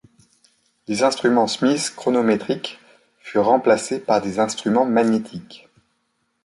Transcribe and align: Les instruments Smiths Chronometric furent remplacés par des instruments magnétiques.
Les 0.87 1.03
instruments 1.03 1.45
Smiths 1.45 1.91
Chronometric 1.95 2.79
furent 3.19 3.45
remplacés 3.45 3.99
par 3.99 4.19
des 4.19 4.39
instruments 4.39 4.87
magnétiques. 4.87 5.69